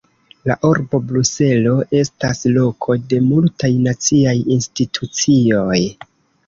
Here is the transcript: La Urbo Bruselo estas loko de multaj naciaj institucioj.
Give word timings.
La 0.51 0.53
Urbo 0.69 0.99
Bruselo 1.11 1.75
estas 1.99 2.41
loko 2.57 2.97
de 3.13 3.23
multaj 3.29 3.73
naciaj 3.87 4.37
institucioj. 4.59 5.81